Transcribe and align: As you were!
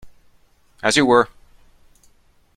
As 0.81 0.97
you 0.97 1.05
were! 1.05 1.29